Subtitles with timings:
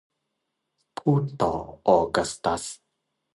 [0.97, 1.53] พูดต่อ
[1.87, 2.63] ออกัสตัส